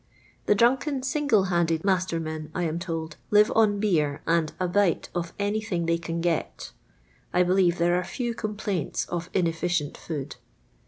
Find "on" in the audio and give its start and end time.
3.53-3.79